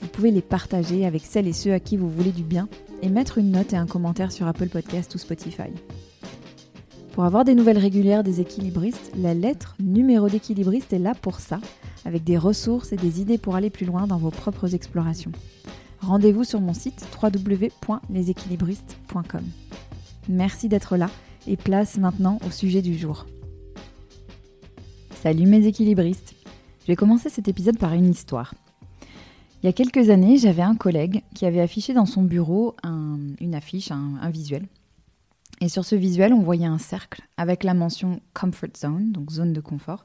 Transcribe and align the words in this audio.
vous 0.00 0.08
pouvez 0.08 0.30
les 0.30 0.42
partager 0.42 1.06
avec 1.06 1.24
celles 1.24 1.48
et 1.48 1.52
ceux 1.52 1.72
à 1.72 1.80
qui 1.80 1.96
vous 1.96 2.08
voulez 2.08 2.32
du 2.32 2.42
bien 2.42 2.68
et 3.02 3.08
mettre 3.08 3.38
une 3.38 3.52
note 3.52 3.72
et 3.72 3.76
un 3.76 3.86
commentaire 3.86 4.32
sur 4.32 4.46
Apple 4.46 4.68
Podcast 4.68 5.14
ou 5.14 5.18
Spotify. 5.18 5.70
Pour 7.12 7.24
avoir 7.24 7.44
des 7.44 7.54
nouvelles 7.54 7.78
régulières 7.78 8.22
des 8.22 8.40
équilibristes, 8.40 9.10
la 9.16 9.34
lettre 9.34 9.74
numéro 9.80 10.28
d'équilibriste 10.28 10.92
est 10.92 11.00
là 11.00 11.14
pour 11.14 11.40
ça, 11.40 11.58
avec 12.04 12.22
des 12.22 12.38
ressources 12.38 12.92
et 12.92 12.96
des 12.96 13.20
idées 13.20 13.38
pour 13.38 13.56
aller 13.56 13.70
plus 13.70 13.86
loin 13.86 14.06
dans 14.06 14.18
vos 14.18 14.30
propres 14.30 14.72
explorations. 14.74 15.32
Rendez-vous 16.00 16.44
sur 16.44 16.60
mon 16.60 16.74
site 16.74 17.04
www.leséquilibristes.com. 17.20 19.42
Merci 20.28 20.68
d'être 20.68 20.96
là 20.96 21.10
et 21.48 21.56
place 21.56 21.98
maintenant 21.98 22.38
au 22.46 22.52
sujet 22.52 22.82
du 22.82 22.96
jour. 22.96 23.26
Salut 25.22 25.46
mes 25.46 25.66
équilibristes 25.66 26.34
Je 26.82 26.86
vais 26.86 26.96
commencer 26.96 27.30
cet 27.30 27.48
épisode 27.48 27.78
par 27.78 27.94
une 27.94 28.08
histoire. 28.08 28.54
Il 29.62 29.66
y 29.66 29.68
a 29.68 29.72
quelques 29.72 30.08
années, 30.10 30.38
j'avais 30.38 30.62
un 30.62 30.76
collègue 30.76 31.24
qui 31.34 31.44
avait 31.44 31.60
affiché 31.60 31.92
dans 31.92 32.06
son 32.06 32.22
bureau 32.22 32.76
une 32.84 33.54
affiche, 33.54 33.90
un, 33.90 34.30
visuel. 34.30 34.68
Et 35.60 35.68
sur 35.68 35.84
ce 35.84 35.96
visuel, 35.96 36.32
on 36.32 36.42
voyait 36.42 36.66
un 36.66 36.78
cercle 36.78 37.22
avec 37.36 37.64
la 37.64 37.74
mention 37.74 38.20
Comfort 38.34 38.76
Zone, 38.76 39.10
donc 39.10 39.32
zone 39.32 39.52
de 39.52 39.60
confort, 39.60 40.04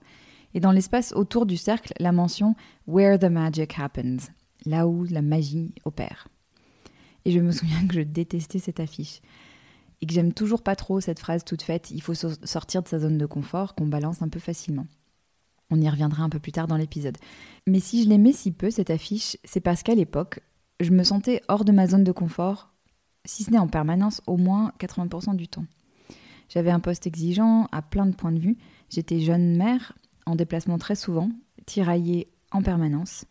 et 0.56 0.59
dans 0.59 0.72
l'espace 0.72 1.14
autour 1.14 1.46
du 1.46 1.58
cercle, 1.58 1.94
la 2.00 2.12
mention 2.12 2.56
Where 2.88 3.20
the 3.20 3.26
Magic 3.26 3.78
Happens, 3.78 4.31
là 4.66 4.88
où 4.88 5.04
la 5.04 5.22
magie 5.22 5.76
opère. 5.86 6.28
Et 7.26 7.31
je 7.31 7.40
me 7.40 7.52
souviens 7.52 7.86
que 7.88 7.94
je 7.94 8.02
détestais 8.02 8.59
cette 8.59 8.80
affiche 8.80 9.22
et 10.02 10.08
que 10.08 10.14
j'aime 10.14 10.34
toujours 10.34 10.64
pas 10.64 10.76
trop 10.76 11.00
cette 11.00 11.20
phrase 11.20 11.46
toute 11.46 11.62
faite 11.62 11.92
il 11.92 12.02
faut 12.02 12.14
sortir 12.16 12.84
de 12.84 12.88
sa 12.88 13.00
zone 13.00 13.18
de 13.18 13.26
confort 13.26 13.76
qu'on 13.76 13.88
balance 13.88 14.24
un 14.24 14.30
peu 14.30 14.40
facilement. 14.40 14.88
On 15.74 15.82
y 15.82 15.90
reviendra 15.90 16.24
un 16.24 16.30
peu 16.30 16.38
plus 16.38 16.52
tard 16.52 16.68
dans 16.68 16.78
l'épisode. 16.78 17.18
Mais 17.66 17.80
si 17.80 18.04
je 18.04 18.08
l'aimais 18.08 18.32
si 18.32 18.52
peu, 18.52 18.70
cette 18.70 18.92
affiche, 18.92 19.38
c'est 19.44 19.60
parce 19.60 19.82
qu'à 19.82 19.96
l'époque, 19.96 20.42
je 20.80 20.92
me 20.92 21.04
sentais 21.04 21.42
hors 21.48 21.66
de 21.66 21.72
ma 21.72 21.88
zone 21.88 22.04
de 22.04 22.12
confort, 22.12 22.72
si 23.26 23.44
ce 23.44 23.50
n'est 23.50 23.58
en 23.58 23.68
permanence, 23.68 24.22
au 24.28 24.38
moins 24.38 24.72
80% 24.80 25.36
du 25.36 25.48
temps. 25.48 25.66
J'avais 26.48 26.70
un 26.70 26.80
poste 26.80 27.08
exigeant 27.08 27.68
à 27.72 27.82
plein 27.82 28.06
de 28.06 28.14
points 28.14 28.32
de 28.32 28.38
vue. 28.38 28.56
J'étais 28.92 29.20
jeune 29.20 29.58
mère, 29.58 29.94
en 30.28 30.36
déplacement 30.36 30.78
très 30.78 30.94
souvent, 30.94 31.32
tiraillée 31.66 32.28
en 32.52 32.62
permanence. 32.62 33.26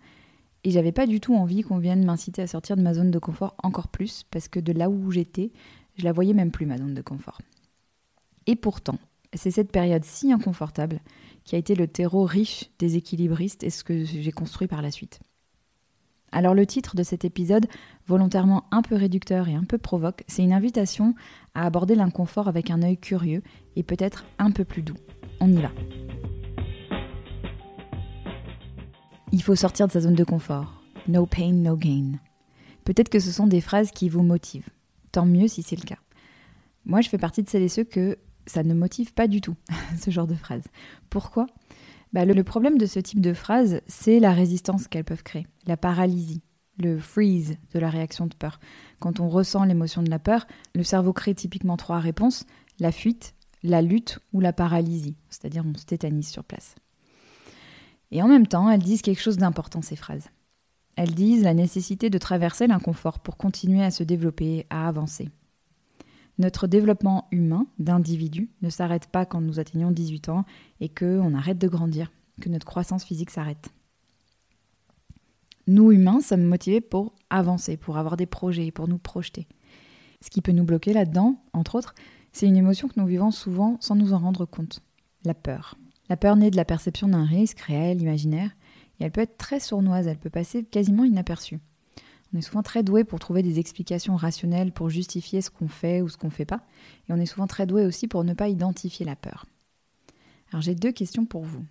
Et 0.65 0.73
j'avais 0.73 0.91
pas 0.91 1.06
du 1.06 1.21
tout 1.21 1.37
envie 1.37 1.62
qu'on 1.62 1.79
vienne 1.79 2.05
m'inciter 2.05 2.43
à 2.43 2.49
sortir 2.49 2.77
de 2.77 2.83
ma 2.83 2.95
zone 2.95 3.12
de 3.12 3.21
confort 3.21 3.55
encore 3.62 3.87
plus, 3.87 4.25
parce 4.33 4.49
que 4.49 4.59
de 4.59 4.73
là 4.73 4.91
où 4.91 5.12
j'étais, 5.12 5.53
je 5.95 6.03
la 6.03 6.12
voyais 6.12 6.34
même 6.34 6.51
plus, 6.51 6.67
ma 6.67 6.79
zone 6.79 6.95
de 6.95 7.03
confort. 7.03 7.41
Et 8.47 8.56
pourtant, 8.56 8.99
c'est 9.33 9.53
cette 9.53 9.71
période 9.71 10.05
si 10.05 10.33
inconfortable 10.33 11.01
qui 11.45 11.55
a 11.55 11.59
été 11.59 11.75
le 11.75 11.89
terreau 11.89 12.25
riche 12.25 12.71
des 12.79 12.97
équilibristes 12.97 13.62
et 13.65 13.71
ce 13.71 13.85
que 13.85 14.05
j'ai 14.05 14.33
construit 14.33 14.69
par 14.69 14.83
la 14.83 14.91
suite. 14.91 15.21
Alors 16.34 16.55
le 16.55 16.65
titre 16.65 16.97
de 16.97 17.03
cet 17.03 17.27
épisode, 17.27 17.67
volontairement 18.07 18.65
un 18.71 18.81
peu 18.81 18.95
réducteur 18.97 19.49
et 19.49 19.55
un 19.55 19.65
peu 19.65 19.77
provoque, 19.77 20.25
c'est 20.29 20.43
une 20.43 20.55
invitation 20.55 21.15
à 21.55 21.67
aborder 21.67 21.95
l'inconfort 21.95 22.49
avec 22.49 22.71
un 22.71 22.83
œil 22.83 22.97
curieux 22.97 23.43
et 23.77 23.83
peut-être 23.83 24.25
un 24.39 24.50
peu 24.50 24.65
plus 24.65 24.83
doux. 24.83 24.97
On 25.41 25.53
y 25.53 25.61
va. 25.61 25.71
Il 29.31 29.43
faut 29.43 29.56
sortir 29.56 29.87
de 29.87 29.93
sa 29.93 30.00
zone 30.00 30.15
de 30.15 30.25
confort. 30.25 30.83
No 31.06 31.27
pain, 31.27 31.53
no 31.53 31.77
gain. 31.77 32.12
Peut-être 32.84 33.09
que 33.09 33.21
ce 33.21 33.31
sont 33.31 33.47
des 33.47 33.61
phrases 33.61 33.91
qui 33.91 34.09
vous 34.09 34.22
motivent. 34.22 34.69
Tant 35.11 35.27
mieux 35.27 35.49
si 35.49 35.62
c'est 35.62 35.77
le 35.77 35.87
cas. 35.87 35.99
Moi, 36.84 37.00
je 37.00 37.09
fais 37.09 37.19
partie 37.19 37.43
de 37.43 37.49
celles 37.49 37.62
et 37.62 37.69
ceux 37.69 37.84
que 37.84 38.19
ça 38.47 38.62
ne 38.62 38.75
motive 38.75 39.14
pas 39.14 39.28
du 39.28 39.41
tout, 39.41 39.56
ce 40.00 40.10
genre 40.10 40.26
de 40.26 40.34
phrase. 40.34 40.64
Pourquoi? 41.10 41.47
Bah, 42.12 42.25
le, 42.25 42.44
problème 42.44 42.76
de 42.76 42.86
ce 42.86 43.00
type 43.00 43.20
de 43.20 43.32
phrase, 43.32 43.80
c'est 43.86 44.20
la 44.20 44.32
résistance 44.32 44.86
qu'elles 44.86 45.04
peuvent 45.04 45.22
créer, 45.22 45.47
la 45.66 45.78
paralysie, 45.78 46.42
le 46.78 46.98
freeze 46.98 47.56
de 47.72 47.78
la 47.78 47.88
réaction 47.88 48.26
de 48.26 48.34
peur. 48.34 48.60
Quand 48.98 49.19
on 49.20 49.28
ressent 49.28 49.64
l'émotion 49.64 50.03
de 50.03 50.10
la 50.10 50.19
peur, 50.19 50.47
le 50.75 50.84
cerveau 50.84 51.12
crée 51.12 51.34
typiquement 51.34 51.76
trois 51.76 52.00
réponses, 52.00 52.44
la 52.78 52.92
fuite, 52.92 53.34
la 53.62 53.80
lutte 53.80 54.19
ou 54.32 54.41
la 54.41 54.53
paralysie, 54.53 55.16
c'est-à-dire 55.30 55.64
on 55.66 55.78
se 55.78 55.86
tétanise 55.86 56.28
sur 56.28 56.44
place. 56.44 56.74
Et 58.10 58.22
en 58.22 58.28
même 58.28 58.47
temps, 58.47 58.69
elles 58.69 58.82
disent 58.82 59.03
quelque 59.03 59.22
chose 59.22 59.38
d'important, 59.38 59.80
ces 59.80 59.97
phrases. 59.97 60.28
Elles 60.97 61.14
disent 61.14 61.42
la 61.42 61.54
nécessité 61.54 62.10
de 62.10 62.19
traverser 62.19 62.66
l'inconfort 62.66 63.20
pour 63.20 63.38
continuer 63.38 63.82
à 63.82 63.91
se 63.91 64.03
développer, 64.03 64.66
à 64.69 64.86
avancer. 64.86 65.30
Notre 66.38 66.66
développement 66.66 67.28
humain 67.31 67.66
d'individu 67.78 68.50
ne 68.62 68.70
s'arrête 68.70 69.06
pas 69.06 69.26
quand 69.26 69.41
nous 69.41 69.60
atteignons 69.60 69.91
18 69.91 70.28
ans 70.31 70.44
et 70.81 70.88
qu'on 70.88 71.34
arrête 71.34 71.59
de 71.59 71.69
grandir, 71.69 72.10
que 72.41 72.48
notre 72.48 72.66
croissance 72.66 73.04
physique 73.04 73.31
s'arrête. 73.31 73.70
Nous, 75.66 75.92
humains, 75.92 76.21
sommes 76.21 76.44
motivés 76.44 76.81
pour 76.81 77.15
avancer, 77.31 77.76
pour 77.76 77.97
avoir 77.97 78.16
des 78.16 78.26
projets, 78.26 78.72
pour 78.72 78.88
nous 78.88 78.98
projeter. 78.98 79.47
Ce 80.21 80.31
qui 80.31 80.42
peut 80.42 80.53
nous 80.53 80.65
bloquer 80.65 80.92
là-dedans, 80.92 81.37
entre 81.53 81.76
autres, 81.76 81.94
c'est 82.32 82.47
une 82.47 82.56
émotion 82.56 82.88
que 82.88 82.98
nous 82.98 83.06
vivons 83.06 83.31
souvent 83.31 83.76
sans 83.81 83.94
nous 83.94 84.12
en 84.12 84.19
rendre 84.19 84.47
compte, 84.47 84.81
la 85.25 85.34
peur. 85.34 85.76
La 86.09 86.16
peur 86.16 86.37
naît 86.37 86.50
de 86.50 86.56
la 86.56 86.65
perception 86.65 87.09
d'un 87.09 87.25
risque 87.25 87.60
réel, 87.60 88.00
imaginaire, 88.00 88.50
et 88.98 89.04
elle 89.04 89.12
peut 89.12 89.21
être 89.21 89.38
très 89.38 89.60
sournoise, 89.60 90.06
elle 90.06 90.19
peut 90.19 90.31
passer 90.31 90.65
quasiment 90.65 91.04
inaperçue. 91.04 91.60
On 92.32 92.38
est 92.38 92.43
souvent 92.43 92.62
très 92.62 92.82
doué 92.82 93.04
pour 93.04 93.19
trouver 93.19 93.43
des 93.43 93.59
explications 93.59 94.16
rationnelles 94.16 94.72
pour 94.72 94.88
justifier 94.88 95.43
ce 95.43 95.50
qu'on 95.50 95.69
fait 95.69 96.00
ou 96.00 96.09
ce 96.09 96.16
qu'on 96.16 96.28
ne 96.28 96.32
fait 96.32 96.47
pas. 96.47 96.65
Et 97.09 97.12
on 97.12 97.19
est 97.19 97.26
souvent 97.26 97.47
très 97.47 97.66
doué 97.66 97.84
aussi 97.84 98.09
pour 98.09 98.25
ne 98.25 98.32
pas 98.32 98.48
identifier 98.48 99.04
la 99.04 99.16
peur. 99.16 99.47
Alors 100.50 100.62
j'ai 100.62 100.75
deux 100.75 100.92
questions 100.92 101.26
pour 101.26 101.44
vous. 101.44 101.65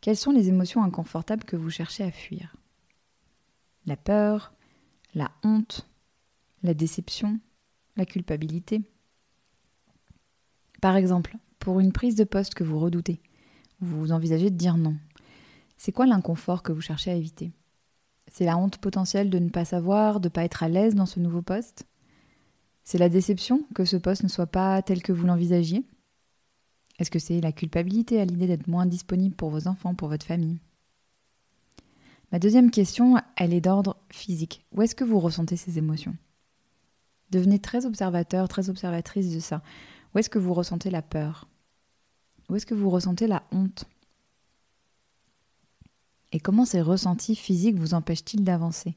Quelles 0.00 0.16
sont 0.16 0.32
les 0.32 0.48
émotions 0.48 0.82
inconfortables 0.82 1.44
que 1.44 1.56
vous 1.56 1.70
cherchez 1.70 2.02
à 2.04 2.10
fuir? 2.10 2.56
La 3.86 3.96
peur, 3.96 4.52
la 5.14 5.30
honte, 5.44 5.88
la 6.62 6.74
déception, 6.74 7.38
la 7.96 8.06
culpabilité? 8.06 8.82
Par 10.80 10.96
exemple, 10.96 11.36
pour 11.58 11.80
une 11.80 11.92
prise 11.92 12.16
de 12.16 12.24
poste 12.24 12.54
que 12.54 12.64
vous 12.64 12.78
redoutez, 12.78 13.22
vous 13.80 14.12
envisagez 14.12 14.50
de 14.50 14.56
dire 14.56 14.76
non. 14.76 14.96
C'est 15.76 15.92
quoi 15.92 16.06
l'inconfort 16.06 16.62
que 16.62 16.72
vous 16.72 16.80
cherchez 16.80 17.10
à 17.10 17.14
éviter? 17.14 17.52
C'est 18.34 18.44
la 18.44 18.58
honte 18.58 18.78
potentielle 18.78 19.30
de 19.30 19.38
ne 19.38 19.48
pas 19.48 19.64
savoir, 19.64 20.18
de 20.18 20.26
ne 20.26 20.30
pas 20.30 20.42
être 20.42 20.64
à 20.64 20.68
l'aise 20.68 20.96
dans 20.96 21.06
ce 21.06 21.20
nouveau 21.20 21.40
poste. 21.40 21.86
C'est 22.82 22.98
la 22.98 23.08
déception 23.08 23.62
que 23.76 23.84
ce 23.84 23.96
poste 23.96 24.24
ne 24.24 24.28
soit 24.28 24.48
pas 24.48 24.82
tel 24.82 25.04
que 25.04 25.12
vous 25.12 25.24
l'envisagiez. 25.24 25.84
Est-ce 26.98 27.12
que 27.12 27.20
c'est 27.20 27.40
la 27.40 27.52
culpabilité 27.52 28.20
à 28.20 28.24
l'idée 28.24 28.48
d'être 28.48 28.66
moins 28.66 28.86
disponible 28.86 29.36
pour 29.36 29.50
vos 29.50 29.68
enfants, 29.68 29.94
pour 29.94 30.08
votre 30.08 30.26
famille? 30.26 30.58
Ma 32.32 32.40
deuxième 32.40 32.72
question, 32.72 33.18
elle 33.36 33.54
est 33.54 33.60
d'ordre 33.60 33.98
physique. 34.10 34.64
Où 34.72 34.82
est-ce 34.82 34.96
que 34.96 35.04
vous 35.04 35.20
ressentez 35.20 35.56
ces 35.56 35.78
émotions? 35.78 36.16
Devenez 37.30 37.60
très 37.60 37.86
observateur, 37.86 38.48
très 38.48 38.68
observatrice 38.68 39.32
de 39.32 39.38
ça. 39.38 39.62
Où 40.12 40.18
est-ce 40.18 40.30
que 40.30 40.40
vous 40.40 40.54
ressentez 40.54 40.90
la 40.90 41.02
peur? 41.02 41.46
Où 42.48 42.56
est-ce 42.56 42.66
que 42.66 42.74
vous 42.74 42.90
ressentez 42.90 43.28
la 43.28 43.44
honte? 43.52 43.84
Et 46.34 46.40
comment 46.40 46.64
ces 46.64 46.82
ressentis 46.82 47.36
physiques 47.36 47.78
vous 47.78 47.94
empêchent-ils 47.94 48.42
d'avancer? 48.42 48.96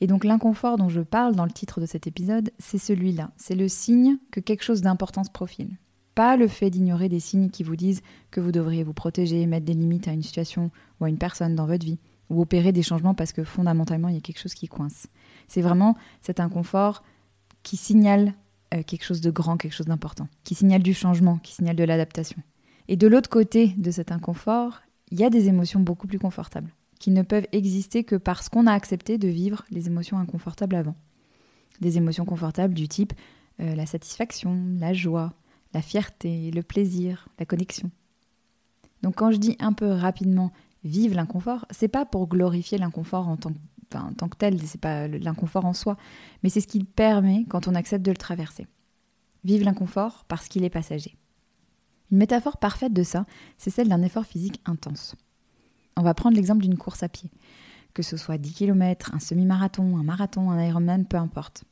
Et 0.00 0.06
donc 0.06 0.24
l'inconfort 0.24 0.78
dont 0.78 0.88
je 0.88 1.02
parle 1.02 1.36
dans 1.36 1.44
le 1.44 1.50
titre 1.50 1.78
de 1.78 1.84
cet 1.84 2.06
épisode, 2.06 2.50
c'est 2.58 2.78
celui-là. 2.78 3.30
C'est 3.36 3.54
le 3.54 3.68
signe 3.68 4.16
que 4.30 4.40
quelque 4.40 4.64
chose 4.64 4.80
d'important 4.80 5.24
se 5.24 5.30
profile. 5.30 5.76
Pas 6.14 6.38
le 6.38 6.48
fait 6.48 6.70
d'ignorer 6.70 7.10
des 7.10 7.20
signes 7.20 7.50
qui 7.50 7.62
vous 7.62 7.76
disent 7.76 8.00
que 8.30 8.40
vous 8.40 8.50
devriez 8.50 8.82
vous 8.82 8.94
protéger, 8.94 9.44
mettre 9.44 9.66
des 9.66 9.74
limites 9.74 10.08
à 10.08 10.12
une 10.12 10.22
situation 10.22 10.70
ou 11.00 11.04
à 11.04 11.10
une 11.10 11.18
personne 11.18 11.54
dans 11.54 11.66
votre 11.66 11.84
vie, 11.84 11.98
ou 12.30 12.40
opérer 12.40 12.72
des 12.72 12.82
changements 12.82 13.14
parce 13.14 13.32
que 13.32 13.44
fondamentalement 13.44 14.08
il 14.08 14.14
y 14.14 14.18
a 14.18 14.22
quelque 14.22 14.40
chose 14.40 14.54
qui 14.54 14.68
coince. 14.68 15.08
C'est 15.48 15.62
vraiment 15.62 15.96
cet 16.22 16.40
inconfort 16.40 17.02
qui 17.62 17.76
signale 17.76 18.32
euh, 18.72 18.82
quelque 18.82 19.04
chose 19.04 19.20
de 19.20 19.30
grand, 19.30 19.58
quelque 19.58 19.74
chose 19.74 19.86
d'important, 19.86 20.28
qui 20.44 20.54
signale 20.54 20.82
du 20.82 20.94
changement, 20.94 21.36
qui 21.36 21.52
signale 21.52 21.76
de 21.76 21.84
l'adaptation. 21.84 22.42
Et 22.88 22.96
de 22.96 23.06
l'autre 23.06 23.28
côté 23.28 23.74
de 23.76 23.90
cet 23.90 24.12
inconfort, 24.12 24.80
il 25.12 25.20
y 25.20 25.24
a 25.24 25.30
des 25.30 25.48
émotions 25.48 25.78
beaucoup 25.78 26.06
plus 26.06 26.18
confortables, 26.18 26.74
qui 26.98 27.10
ne 27.10 27.20
peuvent 27.20 27.46
exister 27.52 28.02
que 28.02 28.16
parce 28.16 28.48
qu'on 28.48 28.66
a 28.66 28.72
accepté 28.72 29.18
de 29.18 29.28
vivre 29.28 29.62
les 29.70 29.86
émotions 29.86 30.18
inconfortables 30.18 30.74
avant. 30.74 30.96
Des 31.80 31.98
émotions 31.98 32.24
confortables 32.24 32.72
du 32.72 32.88
type 32.88 33.12
euh, 33.60 33.74
la 33.74 33.84
satisfaction, 33.84 34.58
la 34.78 34.94
joie, 34.94 35.34
la 35.74 35.82
fierté, 35.82 36.50
le 36.50 36.62
plaisir, 36.62 37.28
la 37.38 37.44
connexion. 37.44 37.90
Donc 39.02 39.16
quand 39.16 39.30
je 39.30 39.36
dis 39.36 39.56
un 39.60 39.74
peu 39.74 39.90
rapidement 39.90 40.50
vive 40.82 41.14
l'inconfort, 41.14 41.66
c'est 41.70 41.88
pas 41.88 42.06
pour 42.06 42.26
glorifier 42.26 42.78
l'inconfort 42.78 43.28
en 43.28 43.36
tant 43.36 43.50
que 43.50 44.36
tel, 44.38 44.62
c'est 44.62 44.80
pas 44.80 45.08
l'inconfort 45.08 45.66
en 45.66 45.74
soi, 45.74 45.98
mais 46.42 46.48
c'est 46.48 46.62
ce 46.62 46.66
qu'il 46.66 46.86
permet 46.86 47.44
quand 47.50 47.68
on 47.68 47.74
accepte 47.74 48.04
de 48.04 48.10
le 48.10 48.16
traverser. 48.16 48.66
Vive 49.44 49.62
l'inconfort 49.62 50.24
parce 50.26 50.48
qu'il 50.48 50.64
est 50.64 50.70
passager. 50.70 51.18
Une 52.12 52.18
métaphore 52.18 52.58
parfaite 52.58 52.92
de 52.92 53.02
ça, 53.02 53.24
c'est 53.56 53.70
celle 53.70 53.88
d'un 53.88 54.02
effort 54.02 54.26
physique 54.26 54.60
intense. 54.66 55.16
On 55.96 56.02
va 56.02 56.12
prendre 56.12 56.36
l'exemple 56.36 56.62
d'une 56.62 56.76
course 56.76 57.02
à 57.02 57.08
pied. 57.08 57.30
Que 57.94 58.02
ce 58.02 58.18
soit 58.18 58.36
10 58.36 58.52
km, 58.52 59.14
un 59.14 59.18
semi-marathon, 59.18 59.96
un 59.96 60.02
marathon, 60.02 60.50
un 60.50 60.62
Ironman, 60.62 61.06
peu 61.06 61.16
importe. 61.16 61.64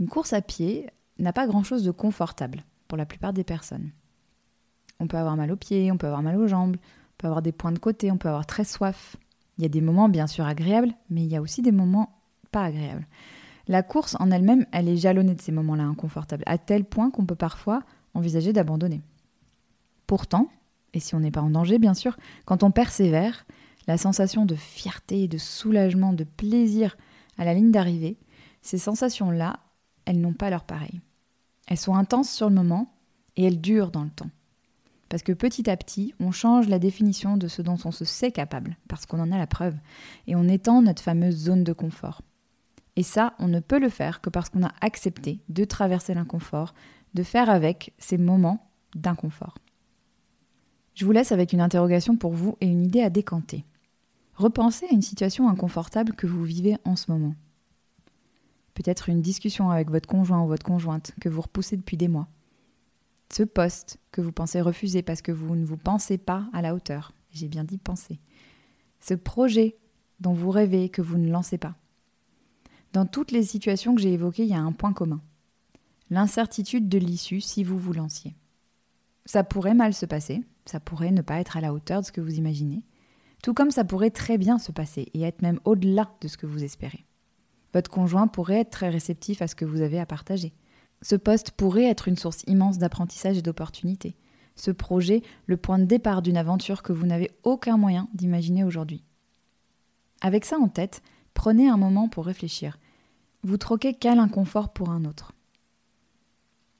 Une 0.00 0.08
course 0.08 0.32
à 0.32 0.40
pied 0.40 0.88
n'a 1.18 1.34
pas 1.34 1.46
grand-chose 1.46 1.84
de 1.84 1.90
confortable 1.90 2.64
pour 2.88 2.96
la 2.96 3.04
plupart 3.04 3.34
des 3.34 3.44
personnes. 3.44 3.90
On 5.00 5.06
peut 5.06 5.18
avoir 5.18 5.36
mal 5.36 5.52
aux 5.52 5.56
pieds, 5.56 5.92
on 5.92 5.98
peut 5.98 6.06
avoir 6.06 6.22
mal 6.22 6.36
aux 6.38 6.46
jambes, 6.46 6.76
on 6.76 7.16
peut 7.18 7.26
avoir 7.26 7.42
des 7.42 7.52
points 7.52 7.72
de 7.72 7.78
côté, 7.78 8.10
on 8.10 8.16
peut 8.16 8.28
avoir 8.28 8.46
très 8.46 8.64
soif. 8.64 9.16
Il 9.58 9.62
y 9.62 9.66
a 9.66 9.70
des 9.70 9.82
moments 9.82 10.08
bien 10.08 10.26
sûr 10.26 10.46
agréables, 10.46 10.94
mais 11.10 11.24
il 11.24 11.30
y 11.30 11.36
a 11.36 11.42
aussi 11.42 11.60
des 11.60 11.72
moments 11.72 12.22
pas 12.52 12.64
agréables. 12.64 13.06
La 13.68 13.82
course 13.82 14.16
en 14.18 14.30
elle-même, 14.30 14.64
elle 14.72 14.88
est 14.88 14.96
jalonnée 14.96 15.34
de 15.34 15.42
ces 15.42 15.52
moments-là 15.52 15.84
inconfortables, 15.84 16.42
à 16.46 16.56
tel 16.56 16.84
point 16.84 17.10
qu'on 17.10 17.26
peut 17.26 17.34
parfois 17.34 17.82
envisager 18.14 18.52
d'abandonner. 18.52 19.02
Pourtant, 20.12 20.48
et 20.92 21.00
si 21.00 21.14
on 21.14 21.20
n'est 21.20 21.30
pas 21.30 21.40
en 21.40 21.48
danger 21.48 21.78
bien 21.78 21.94
sûr, 21.94 22.18
quand 22.44 22.62
on 22.62 22.70
persévère, 22.70 23.46
la 23.86 23.96
sensation 23.96 24.44
de 24.44 24.54
fierté, 24.54 25.26
de 25.26 25.38
soulagement, 25.38 26.12
de 26.12 26.24
plaisir 26.24 26.98
à 27.38 27.46
la 27.46 27.54
ligne 27.54 27.70
d'arrivée, 27.70 28.18
ces 28.60 28.76
sensations-là, 28.76 29.60
elles 30.04 30.20
n'ont 30.20 30.34
pas 30.34 30.50
leur 30.50 30.64
pareil. 30.64 31.00
Elles 31.66 31.78
sont 31.78 31.94
intenses 31.94 32.30
sur 32.30 32.50
le 32.50 32.54
moment 32.54 32.92
et 33.36 33.44
elles 33.44 33.62
durent 33.62 33.90
dans 33.90 34.04
le 34.04 34.10
temps. 34.10 34.28
Parce 35.08 35.22
que 35.22 35.32
petit 35.32 35.70
à 35.70 35.78
petit, 35.78 36.12
on 36.20 36.30
change 36.30 36.68
la 36.68 36.78
définition 36.78 37.38
de 37.38 37.48
ce 37.48 37.62
dont 37.62 37.78
on 37.86 37.90
se 37.90 38.04
sait 38.04 38.32
capable, 38.32 38.76
parce 38.88 39.06
qu'on 39.06 39.18
en 39.18 39.32
a 39.32 39.38
la 39.38 39.46
preuve, 39.46 39.78
et 40.26 40.36
on 40.36 40.46
étend 40.46 40.82
notre 40.82 41.02
fameuse 41.02 41.36
zone 41.36 41.64
de 41.64 41.72
confort. 41.72 42.20
Et 42.96 43.02
ça, 43.02 43.32
on 43.38 43.48
ne 43.48 43.60
peut 43.60 43.80
le 43.80 43.88
faire 43.88 44.20
que 44.20 44.28
parce 44.28 44.50
qu'on 44.50 44.62
a 44.62 44.74
accepté 44.82 45.40
de 45.48 45.64
traverser 45.64 46.12
l'inconfort, 46.12 46.74
de 47.14 47.22
faire 47.22 47.48
avec 47.48 47.94
ces 47.96 48.18
moments 48.18 48.68
d'inconfort. 48.94 49.54
Je 50.94 51.04
vous 51.04 51.12
laisse 51.12 51.32
avec 51.32 51.52
une 51.52 51.60
interrogation 51.60 52.16
pour 52.16 52.32
vous 52.32 52.56
et 52.60 52.66
une 52.66 52.82
idée 52.82 53.02
à 53.02 53.10
décanter. 53.10 53.64
Repensez 54.34 54.86
à 54.86 54.92
une 54.92 55.02
situation 55.02 55.48
inconfortable 55.48 56.12
que 56.14 56.26
vous 56.26 56.44
vivez 56.44 56.76
en 56.84 56.96
ce 56.96 57.10
moment. 57.10 57.34
Peut-être 58.74 59.08
une 59.08 59.22
discussion 59.22 59.70
avec 59.70 59.90
votre 59.90 60.08
conjoint 60.08 60.42
ou 60.42 60.48
votre 60.48 60.64
conjointe 60.64 61.12
que 61.20 61.28
vous 61.28 61.42
repoussez 61.42 61.76
depuis 61.76 61.96
des 61.96 62.08
mois. 62.08 62.28
Ce 63.32 63.42
poste 63.42 63.98
que 64.10 64.20
vous 64.20 64.32
pensez 64.32 64.60
refuser 64.60 65.02
parce 65.02 65.22
que 65.22 65.32
vous 65.32 65.56
ne 65.56 65.64
vous 65.64 65.76
pensez 65.76 66.18
pas 66.18 66.48
à 66.52 66.62
la 66.62 66.74
hauteur. 66.74 67.12
J'ai 67.30 67.48
bien 67.48 67.64
dit 67.64 67.78
penser. 67.78 68.18
Ce 69.00 69.14
projet 69.14 69.76
dont 70.20 70.32
vous 70.32 70.50
rêvez 70.50 70.88
que 70.88 71.02
vous 71.02 71.18
ne 71.18 71.30
lancez 71.30 71.58
pas. 71.58 71.74
Dans 72.92 73.06
toutes 73.06 73.30
les 73.32 73.42
situations 73.42 73.94
que 73.94 74.02
j'ai 74.02 74.12
évoquées, 74.12 74.44
il 74.44 74.50
y 74.50 74.54
a 74.54 74.60
un 74.60 74.72
point 74.72 74.92
commun. 74.92 75.22
L'incertitude 76.10 76.88
de 76.88 76.98
l'issue 76.98 77.40
si 77.40 77.64
vous 77.64 77.78
vous 77.78 77.94
lanciez. 77.94 78.34
Ça 79.24 79.44
pourrait 79.44 79.74
mal 79.74 79.94
se 79.94 80.04
passer, 80.04 80.42
ça 80.64 80.80
pourrait 80.80 81.10
ne 81.10 81.22
pas 81.22 81.40
être 81.40 81.56
à 81.56 81.60
la 81.60 81.72
hauteur 81.72 82.00
de 82.00 82.06
ce 82.06 82.12
que 82.12 82.20
vous 82.20 82.36
imaginez, 82.36 82.84
tout 83.42 83.54
comme 83.54 83.70
ça 83.70 83.84
pourrait 83.84 84.10
très 84.10 84.38
bien 84.38 84.58
se 84.58 84.72
passer 84.72 85.08
et 85.14 85.22
être 85.22 85.42
même 85.42 85.60
au-delà 85.64 86.10
de 86.20 86.28
ce 86.28 86.36
que 86.36 86.46
vous 86.46 86.62
espérez. 86.62 87.04
Votre 87.74 87.90
conjoint 87.90 88.28
pourrait 88.28 88.60
être 88.60 88.70
très 88.70 88.88
réceptif 88.88 89.42
à 89.42 89.48
ce 89.48 89.54
que 89.54 89.64
vous 89.64 89.80
avez 89.80 89.98
à 89.98 90.06
partager. 90.06 90.52
Ce 91.00 91.16
poste 91.16 91.50
pourrait 91.52 91.86
être 91.86 92.06
une 92.06 92.16
source 92.16 92.44
immense 92.46 92.78
d'apprentissage 92.78 93.38
et 93.38 93.42
d'opportunités. 93.42 94.14
Ce 94.54 94.70
projet, 94.70 95.22
le 95.46 95.56
point 95.56 95.78
de 95.78 95.84
départ 95.84 96.22
d'une 96.22 96.36
aventure 96.36 96.82
que 96.82 96.92
vous 96.92 97.06
n'avez 97.06 97.30
aucun 97.42 97.76
moyen 97.76 98.08
d'imaginer 98.14 98.62
aujourd'hui. 98.62 99.02
Avec 100.20 100.44
ça 100.44 100.58
en 100.58 100.68
tête, 100.68 101.02
prenez 101.34 101.68
un 101.68 101.76
moment 101.76 102.08
pour 102.08 102.26
réfléchir. 102.26 102.78
Vous 103.42 103.56
troquez 103.56 103.94
quel 103.94 104.20
inconfort 104.20 104.72
pour 104.72 104.90
un 104.90 105.04
autre 105.04 105.32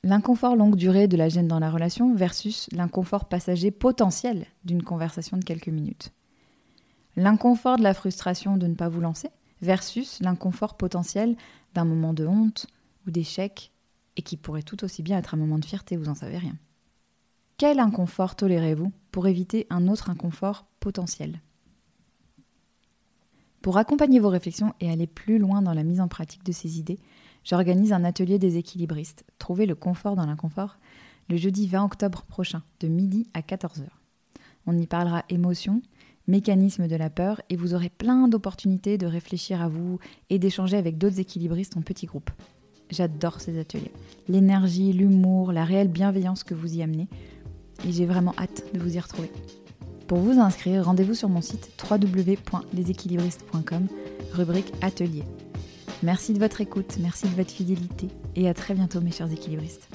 L'inconfort 0.05 0.57
longue 0.57 0.75
durée 0.75 1.07
de 1.07 1.17
la 1.17 1.29
gêne 1.29 1.47
dans 1.47 1.61
la 1.61 1.71
relation 1.71 2.13
versus 2.15 2.69
l'inconfort 2.73 3.27
passager 3.29 3.71
potentiel 3.71 4.47
d'une 4.65 4.83
conversation 4.83 5.37
de 5.37 5.45
quelques 5.45 5.69
minutes. 5.69 6.13
L'inconfort 7.15 7.77
de 7.77 7.85
la 7.85 7.95
frustration 7.95 8.57
de 8.57 8.67
ne 8.67 8.75
pas 8.75 8.89
vous 8.89 9.01
lancer 9.01 9.29
versus 9.61 10.19
l'inconfort 10.21 10.77
potentiel 10.77 11.37
d'un 11.75 11.85
moment 11.85 12.15
de 12.15 12.27
honte 12.27 12.67
ou 13.07 13.13
d'échec 13.13 13.71
et 14.17 14.23
qui 14.23 14.37
pourrait 14.37 14.65
tout 14.65 14.83
aussi 14.83 15.05
bien 15.05 15.19
être 15.19 15.35
un 15.35 15.39
moment 15.39 15.59
de 15.59 15.65
fierté, 15.65 15.97
vous 15.97 16.09
en 16.09 16.17
savez 16.17 16.39
rien. 16.39 16.57
Quel 17.57 17.79
inconfort 17.79 18.35
tolérez-vous 18.35 18.93
pour 19.13 19.29
éviter 19.29 19.69
un 19.71 19.87
autre 19.87 20.11
inconfort 20.11 20.67
potentiel? 20.81 21.41
Pour 23.61 23.79
accompagner 23.79 24.19
vos 24.19 24.31
réflexions 24.31 24.75
et 24.81 24.91
aller 24.91 25.07
plus 25.07 25.39
loin 25.39 25.63
dans 25.63 25.75
la 25.75 25.85
mise 25.85 26.01
en 26.01 26.09
pratique 26.09 26.45
de 26.45 26.51
ces 26.51 26.81
idées, 26.81 26.99
j'organise 27.45 27.93
un 27.93 28.05
atelier 28.05 28.39
des 28.39 28.57
équilibristes, 28.57 29.25
Trouver 29.39 29.67
le 29.67 29.75
confort 29.75 30.17
dans 30.17 30.27
l'inconfort, 30.27 30.79
le 31.29 31.37
jeudi 31.37 31.67
20 31.67 31.85
octobre 31.85 32.23
prochain, 32.23 32.63
de 32.81 32.89
midi 32.89 33.27
à 33.35 33.41
14h. 33.41 33.89
On 34.67 34.79
y 34.79 34.87
parlera 34.87 35.25
émotion, 35.29 35.83
mécanisme 36.29 36.87
de 36.87 36.97
la 36.97 37.11
peur, 37.11 37.41
et 37.51 37.57
vous 37.57 37.75
aurez 37.75 37.91
plein 37.91 38.29
d'opportunités 38.29 38.99
de 38.99 39.07
réfléchir 39.07 39.61
à 39.61 39.69
vous 39.69 39.99
et 40.31 40.39
d'échanger 40.39 40.77
avec 40.77 40.99
d'autres 40.99 41.21
équilibristes 41.21 41.77
en 41.77 41.83
petits 41.83 42.07
groupes. 42.07 42.31
J'adore 42.91 43.41
ces 43.41 43.59
ateliers. 43.59 43.93
L'énergie, 44.29 44.93
l'humour, 44.93 45.53
la 45.53 45.65
réelle 45.65 45.89
bienveillance 45.89 46.45
que 46.45 46.55
vous 46.55 46.77
y 46.77 46.83
amenez, 46.83 47.09
et 47.87 47.93
j'ai 47.93 48.07
vraiment 48.07 48.35
hâte 48.39 48.65
de 48.75 48.79
vous 48.79 48.97
y 48.97 49.01
retrouver. 49.01 49.33
Pour 50.07 50.19
vous 50.19 50.39
inscrire, 50.39 50.85
rendez-vous 50.85 51.15
sur 51.15 51.31
mon 51.31 51.41
site 51.41 51.71
www.leséquilibristes.com, 51.91 53.89
rubrique 54.33 54.73
Atelier. 54.83 55.25
Merci 56.03 56.33
de 56.33 56.41
votre 56.41 56.61
écoute, 56.61 56.97
merci 56.99 57.29
de 57.29 57.35
votre 57.37 57.53
fidélité 57.53 58.09
et 58.35 58.49
à 58.49 58.55
très 58.55 58.75
bientôt 58.75 59.01
mes 59.01 59.13
chers 59.13 59.31
équilibristes. 59.31 59.89